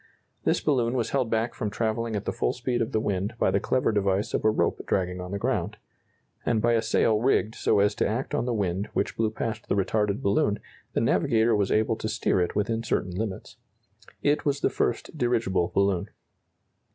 [0.45, 3.51] This balloon was held back from travelling at the full speed of the wind by
[3.51, 5.77] the clever device of a rope dragging on the ground;
[6.43, 9.69] and by a sail rigged so as to act on the wind which blew past
[9.69, 10.57] the retarded balloon,
[10.93, 13.57] the navigator was able to steer it within certain limits.
[14.23, 16.09] It was the first dirigible balloon.